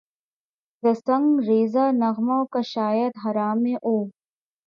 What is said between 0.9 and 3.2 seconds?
سنگ ریزہ نغمہ کشاید